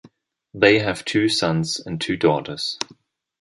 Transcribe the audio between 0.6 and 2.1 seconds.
have two sons and